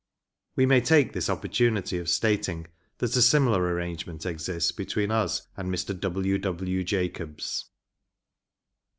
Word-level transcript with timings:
We 0.55 0.65
may 0.65 0.81
take 0.81 1.13
this 1.13 1.29
opportunity 1.29 1.99
of 1.99 2.09
stating 2.09 2.65
that 2.97 3.15
a 3.15 3.21
similar 3.21 3.61
arrangement 3.61 4.25
exists 4.25 4.71
between 4.71 5.11
us 5.11 5.47
and 5.55 5.71
Mr. 5.71 5.99
W. 5.99 6.39
W. 6.39 6.83
Jacobs. 6.83 7.69